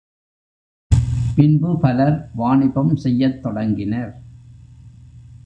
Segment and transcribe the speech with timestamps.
[1.35, 4.11] பின்பு பலர் வாணிபம் செய்யத் தொடங்கினர்.